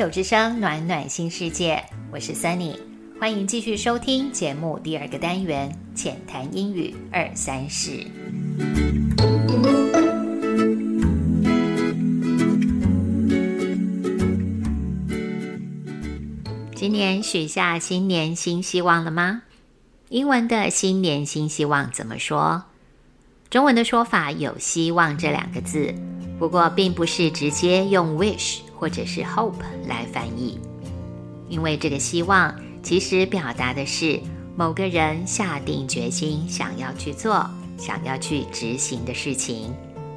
[0.00, 2.74] 牵手之声，暖暖新世界，我是 Sunny，
[3.20, 8.06] 欢迎继续收听节目第二个单元浅谈英语二三事。
[16.74, 19.42] 今年许下新年新希望了吗？
[20.08, 22.62] 英文的新年新希望怎么说？
[23.50, 25.94] 中文的说法有“希望”这两个字，
[26.38, 30.59] 不过并不是直接用 wish 或者是 hope 来翻译，
[31.49, 34.19] 因为这个希望其实表达的是
[34.55, 39.73] 某个人下定决心想要去做、想要去执行的事情。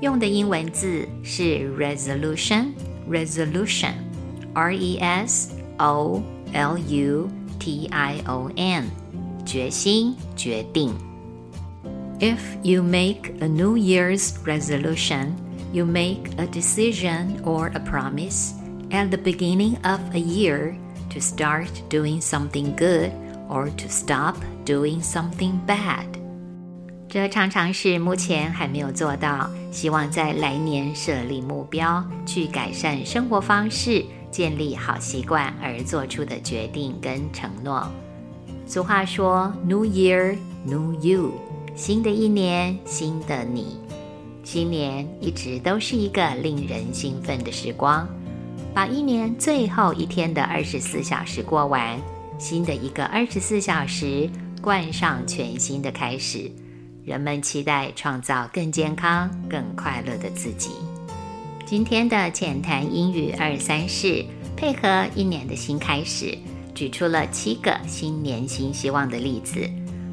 [0.00, 6.20] 用的英文字是 resolution，resolution，r e s o
[6.52, 7.28] l u
[7.58, 8.84] t i o n。
[9.44, 10.94] 决心决定。
[12.20, 15.32] If you make a New Year's resolution,
[15.72, 18.52] you make a decision or a promise
[18.90, 20.74] at the beginning of a year
[21.10, 23.12] to start doing something good
[23.48, 26.06] or to stop doing something bad.
[27.08, 37.88] 这常常是目前还没有做到，希望在来年设立目标，去改善生活方式，建立好习惯而做出的决定跟承诺。
[38.64, 41.32] 俗话说：“New Year, New You。”
[41.74, 43.78] 新的一年，新的你。
[44.45, 48.07] 新年一直都是一个令人兴奋的时光，
[48.75, 51.99] 把一年最后一天的二十四小时过完，
[52.37, 54.29] 新的一个二十四小时
[54.61, 56.49] 冠上全新的开始。
[57.03, 60.69] 人们期待创造更健康、更快乐的自己。
[61.65, 64.23] 今天的浅谈英语二三事，
[64.55, 66.37] 配合一年的新开始。
[66.75, 69.67] 举出了七个新年新希望的例子，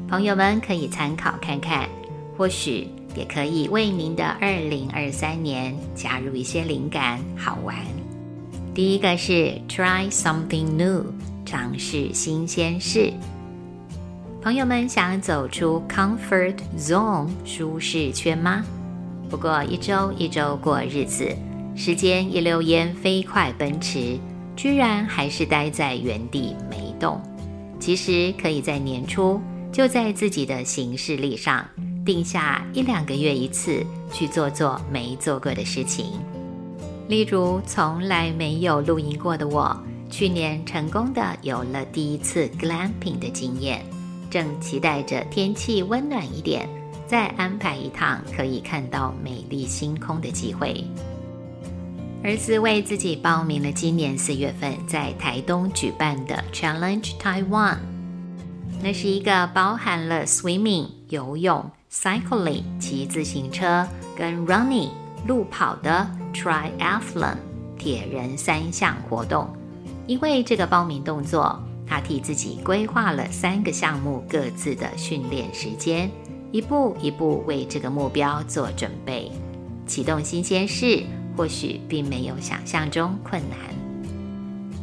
[0.09, 1.87] 朋友们可以参考看看，
[2.35, 7.75] 或许也可以为您的二零二三年加入一些灵感，好玩。
[8.73, 11.05] 第一个是 try something new，
[11.45, 13.13] 尝试新鲜事。
[14.41, 18.63] 朋友们想走出 comfort zone 舒适圈吗？
[19.29, 21.29] 不过一周一周过日子，
[21.75, 24.17] 时间一溜烟飞快奔驰。
[24.55, 27.19] 居然还是待在原地没动。
[27.79, 29.41] 其实可以在年初
[29.71, 31.65] 就在自己的行事历上
[32.05, 36.07] 定下一两个月一次去做做没做过的事情。
[37.07, 39.77] 例如，从来没有露营过的我，
[40.09, 43.85] 去年成功的有了第一次 glamping 的经验，
[44.29, 46.67] 正期待着天气温暖一点，
[47.05, 50.83] 再安排一趟可以看到美丽星空的机会。
[52.23, 57.77] 儿子为自己报名了今年四月份在台东举办的 Challenge Taiwan，
[58.81, 63.87] 那是一个包含了 swimming 游泳、cycling 骑自行车
[64.17, 64.89] 跟 running
[65.27, 67.35] 路跑的 triathlon
[67.77, 69.47] 铁人三项活动。
[70.07, 76.09] 因为这个报名动作，他替自己规划了三个项目各自的训练时间，
[76.51, 79.31] 一步一步为这个目标做准备，
[79.85, 81.03] 启动新鲜事。
[81.35, 83.57] 或许并没有想象中困难。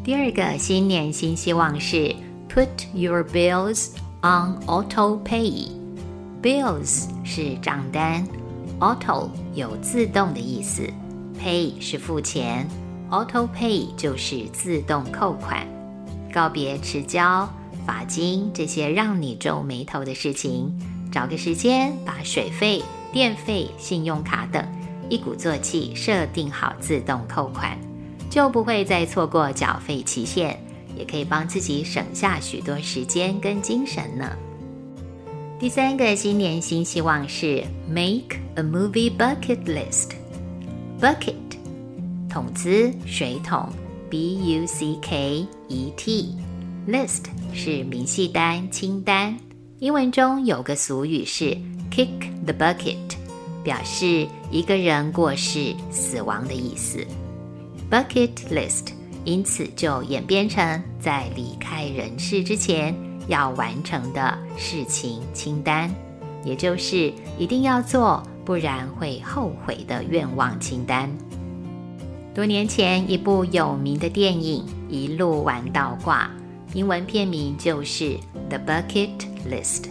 [0.03, 2.13] 第二个新年新希望是
[2.53, 3.91] Put your bills
[4.23, 5.80] on auto pay。
[6.43, 8.27] Bills 是账单
[8.79, 10.89] ，auto 有自动的意思
[11.39, 12.67] ，pay 是付钱
[13.11, 15.67] ，auto pay 就是自动扣款。
[16.33, 17.47] 告别迟交、
[17.87, 20.73] 罚金这些让你皱眉头的事情，
[21.13, 24.67] 找个时间把水费、电费、信用卡等。
[25.11, 27.77] 一鼓作气设定好自动扣款，
[28.31, 30.59] 就不会再错过缴费期限，
[30.97, 34.31] 也可以帮自己省下许多时间跟精神呢。
[35.61, 40.13] 第三个新年新希望是 make a movie bucket list。
[40.99, 41.35] bucket
[42.31, 43.69] 桶子水桶
[44.09, 46.35] ，b u c k e t
[46.89, 49.37] list 是明细单清单。
[49.81, 51.55] 英文中有个俗语是
[51.91, 52.09] kick
[52.47, 52.97] the bucket。
[53.63, 57.07] 表示一个人过世、死亡的意思。
[57.91, 58.93] Bucket list
[59.27, 62.95] 因此就演变成在离开人世之前
[63.29, 65.91] 要完成的事情清单，
[66.45, 71.11] 也就是一定要做，不然会后悔的愿望清单。
[72.35, 76.31] 多年前，一部有名的电影《一路玩到挂》，
[76.75, 78.05] 英文片名就是
[78.49, 79.19] 《The Bucket
[79.51, 79.83] List》。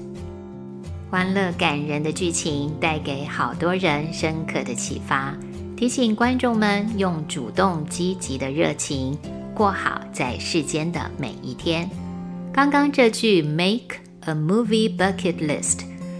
[1.11, 5.35] 欢乐感人的剧情带给好多人深刻的启发，
[5.75, 9.17] 提醒观众们用主动积极的热情
[9.53, 11.89] 过好在世间的每一天。
[12.59, 13.95] 刚刚这句 “make
[14.25, 15.79] a movie bucket list”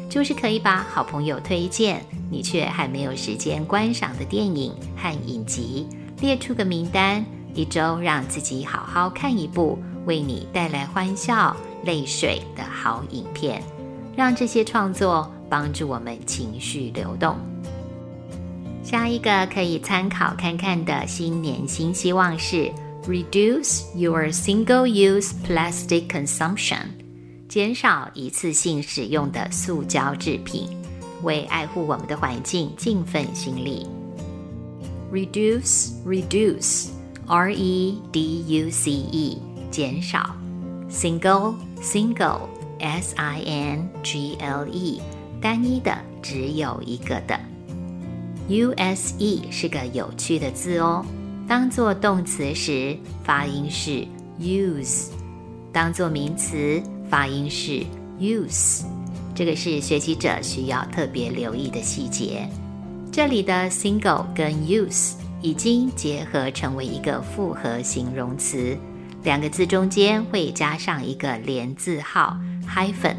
[0.09, 2.01] 就是可以把好朋友推荐
[2.31, 5.85] 你却还没有时间观赏的电影和影集
[6.21, 11.53] 列出个名单，一周让自己好好看一部为你带来欢笑、
[11.83, 13.61] 泪水的好影片，
[14.15, 17.35] 让这些创作帮助我们情绪流动。
[18.81, 22.71] 下一个可以参考看看的新年新希望是
[23.06, 26.88] Reduce your single-use plastic consumption，
[27.48, 30.68] 减少一次性使用的塑胶制品，
[31.22, 33.86] 为爱护我们的环境尽份心力。
[35.12, 36.88] Reduce, reduce,
[37.26, 38.02] R-E-D-U-C-E，
[39.70, 40.34] 减少。
[40.90, 42.40] Single, single,
[42.78, 43.82] S-I-N-G-L-E，
[45.40, 47.38] 单一的，只有一个的。
[48.48, 51.04] use 是个有趣的字哦，
[51.49, 54.05] 当做动词时发音是
[54.39, 55.07] use，
[55.73, 56.79] 当做名词
[57.09, 57.83] 发音是
[58.19, 58.83] use，
[59.33, 62.47] 这个是学习者需要特别留意的细节。
[63.11, 68.77] 这里的 single 跟 use 已经结合成为一个复合形容词，
[69.23, 72.37] 两个字中间会加上一个连字号
[72.67, 73.15] hyphen，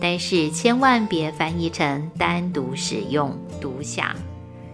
[0.00, 4.16] 但是千万别翻译成单独使用、独享。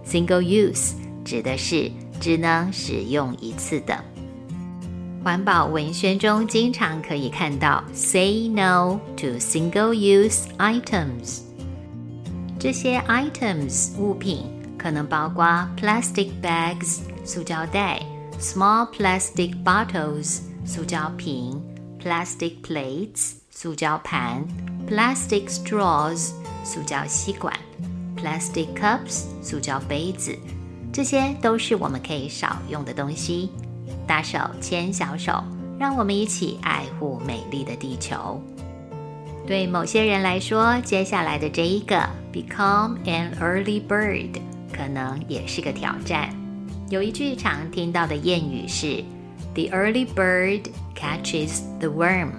[0.07, 0.93] Single use
[1.25, 3.98] 指的是只能使用一次的。
[5.24, 11.42] 环保文宣中经常可以看到 “Say no to single-use items”。
[12.58, 14.46] 这些 items 物品
[14.78, 15.46] 可能包括
[15.78, 18.02] plastic bags 塑胶袋、
[18.40, 21.62] small plastic bottles 塑胶瓶、
[22.02, 24.46] plastic plates 塑胶盘、
[24.88, 26.32] plastic straws
[26.64, 27.54] 塑胶吸管。
[28.22, 30.38] Plastic cups，塑胶杯子，
[30.95, 33.51] 这些都是我们可以少用的东西。
[34.07, 35.43] 大手牵小手，
[35.77, 38.41] 让我们一起爱护美丽的地球。
[39.45, 44.41] 对某些人来说，接下来的这一个 Become an early bird
[44.73, 46.31] 可能也是个挑战。
[46.91, 49.03] 有一句常听到的谚语是
[49.55, 50.63] ：“The early bird
[50.95, 52.31] catches the worm。”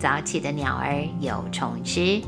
[0.00, 2.22] 早起的鸟儿有虫吃。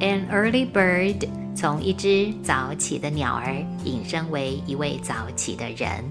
[0.00, 1.26] An early bird。
[1.54, 6.04] 从一只早起的鸟儿引申为一位早起的人。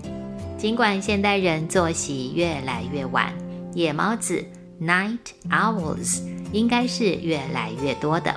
[0.58, 3.34] 尽管现代人作息越来越晚，
[3.74, 4.44] 夜猫子
[4.82, 5.20] （night
[5.50, 6.22] owls）
[6.54, 8.34] 应该是越来越多的，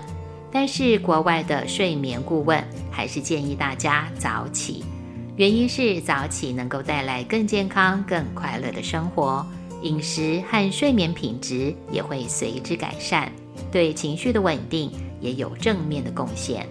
[0.50, 4.84] 但是国外的睡眠顾问还是建议大家早起。
[5.36, 9.46] 原因是早起能够带来更健康、更快乐的生活，
[9.82, 13.30] 饮食和睡眠品质也会随之改善，
[13.70, 16.66] 对情绪的稳定也有正面的贡献。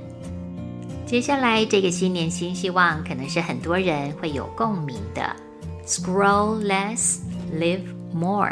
[1.06, 5.36] 接下来这个新年新希望，可能是很多人会有共鸣的。
[5.86, 7.20] Scroll less,
[7.54, 8.52] live more.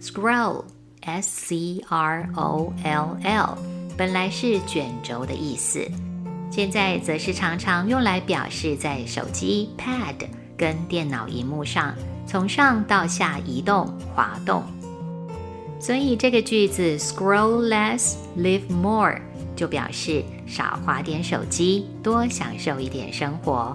[0.00, 0.64] Scroll,
[1.02, 1.88] S-C-R-O-L-L，
[3.98, 5.86] 本来是卷轴的意思，
[6.50, 10.26] 现在则是常常用来表示在手机 Pad
[10.56, 11.94] 跟电脑荧幕上
[12.26, 14.62] 从上到下移动、滑动。
[15.78, 19.20] 所以这个句子 Scroll less, live more
[19.54, 20.24] 就表示。
[20.46, 23.74] 少花点手机，多享受一点生活。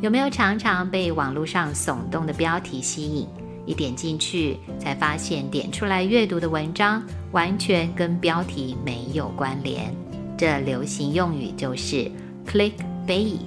[0.00, 3.26] 有没有常常被网络上耸动的标题吸引？
[3.66, 7.02] 一点进去，才发现点出来阅读的文章
[7.32, 9.94] 完全跟标题没有关联。
[10.38, 12.10] 这流行用语就是
[12.46, 13.40] clickbait，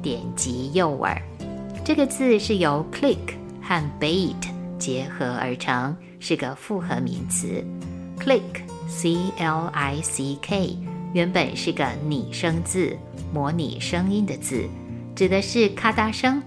[0.00, 1.20] 点击诱饵。
[1.84, 4.34] 这个字是由 click 和 bait
[4.78, 7.62] 结合而成，是个复合名词。
[8.18, 10.78] click，c l i c k。
[11.12, 12.96] 原本是个拟声字，
[13.32, 14.68] 模拟声音的字，
[15.16, 16.42] 指的是咔嗒声。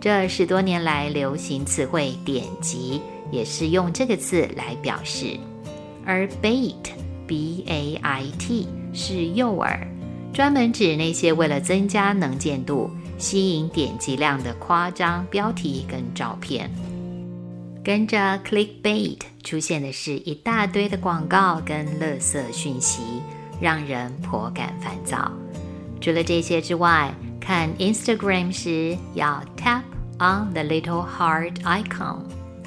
[0.00, 3.00] 这十多年来流行词汇“点击”
[3.30, 5.38] 也是用这个字来表示。
[6.04, 9.78] 而 bait，b a i t 是诱饵，
[10.32, 16.70] 专门指那些为了增加能见度、吸引点击量的夸张标题跟照片。
[17.84, 23.02] 跟着 clickbait 出现的是一大堆的广告跟垃圾讯息。
[23.60, 25.30] 让人颇感烦躁。
[26.00, 29.82] 除了这些之外，看 Instagram 时要 tap
[30.18, 32.20] on the little heart icon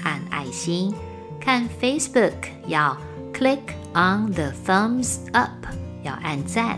[0.04, 0.94] 按爱心；
[1.40, 2.34] 看 Facebook
[2.68, 2.98] 要
[3.34, 3.60] click
[3.94, 5.52] on the thumbs up
[6.04, 6.78] 要按赞；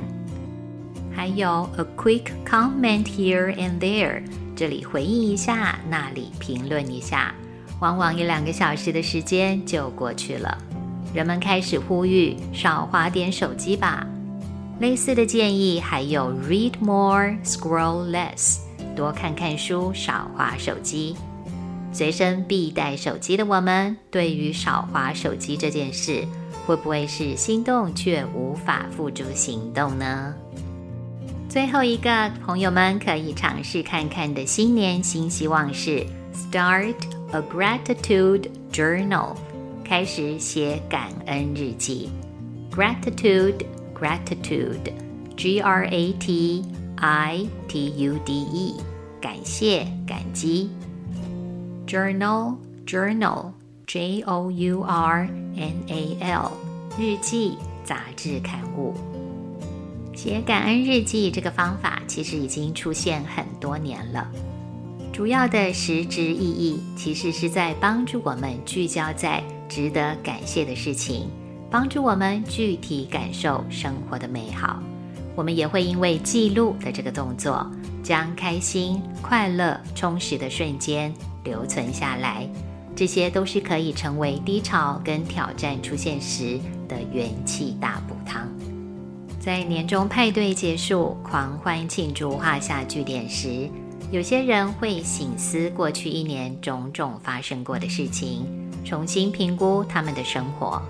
[1.14, 4.22] 还有 a quick comment here and there
[4.56, 7.34] 这里回应一下，那里评论一下，
[7.82, 10.58] 往往一两个小时的时间就过去了。
[11.16, 14.06] 人们开始呼吁少花点手机吧。
[14.82, 18.58] 类似的建议还有 read more, scroll less，
[18.98, 21.16] 多看看书，少花手机。
[21.94, 26.28] 随身必带手机的我们，对于少花手机这件事，
[26.66, 30.34] 会不会是心动却无法付诸行动呢？
[31.48, 36.96] 最后一个，朋友们可以尝试看看的新年新希望是 start
[37.32, 39.38] a gratitude journal，
[39.88, 42.10] 开始写感恩日记。
[42.72, 46.66] Gratitude，gratitude，G R A T
[46.98, 48.74] I T U D E，
[49.22, 50.72] 感谢，感激。
[51.88, 56.52] Journal，journal，J O U R N A L，
[56.98, 58.96] 日记、杂志刊物。
[60.16, 64.28] 写感恩日记这个方法其实已经出现很多年了。
[65.14, 71.30] 主要的实质意义其实是在帮助我们聚焦在值得感谢的事情，
[71.70, 74.82] 帮助我们具体感受生活的美好。
[75.36, 77.70] 我们也会因为记录的这个动作，
[78.02, 82.48] 将开心、快乐、充实的瞬间留存下来。
[82.96, 86.58] 这些都是可以成为低潮跟挑战出现时
[86.88, 88.48] 的元气大补汤。
[89.38, 93.70] 在年终派对结束、狂欢庆祝画下句点时。
[94.12, 98.46] 有些人会醒思过去一年种种发生过的事情，
[98.86, 100.82] 重新评估他们的生活。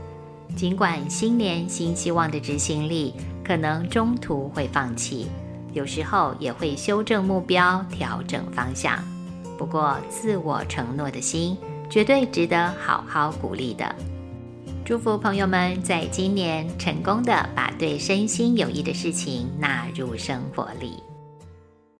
[0.56, 5.28] 尽管新年新希望的执行力可能中途会放弃，
[5.74, 9.04] 有时候也会修正目标、调整方向。
[9.58, 11.58] 不过，自我承诺的心
[11.90, 13.96] 绝对值得好好鼓励的。
[14.84, 21.02] 祝福朋友们在今年成功的把对身心有益的事情纳入生活里。